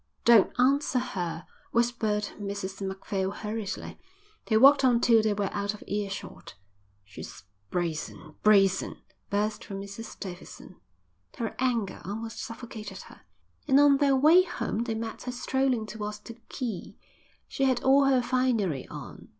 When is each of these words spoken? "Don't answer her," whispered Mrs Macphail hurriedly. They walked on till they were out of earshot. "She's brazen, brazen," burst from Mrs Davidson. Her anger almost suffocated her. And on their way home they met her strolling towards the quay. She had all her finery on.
"Don't 0.25 0.51
answer 0.59 0.97
her," 0.97 1.45
whispered 1.69 2.29
Mrs 2.39 2.81
Macphail 2.81 3.29
hurriedly. 3.29 3.99
They 4.47 4.57
walked 4.57 4.83
on 4.83 4.99
till 4.99 5.21
they 5.21 5.35
were 5.35 5.53
out 5.53 5.75
of 5.75 5.83
earshot. 5.85 6.55
"She's 7.05 7.43
brazen, 7.69 8.33
brazen," 8.41 8.95
burst 9.29 9.63
from 9.63 9.79
Mrs 9.79 10.19
Davidson. 10.19 10.77
Her 11.37 11.55
anger 11.59 12.01
almost 12.03 12.39
suffocated 12.41 12.97
her. 13.13 13.21
And 13.67 13.79
on 13.79 13.97
their 13.97 14.15
way 14.15 14.41
home 14.41 14.85
they 14.85 14.95
met 14.95 15.21
her 15.25 15.31
strolling 15.31 15.85
towards 15.85 16.17
the 16.17 16.33
quay. 16.49 16.97
She 17.47 17.65
had 17.65 17.83
all 17.83 18.05
her 18.05 18.23
finery 18.23 18.87
on. 18.87 19.29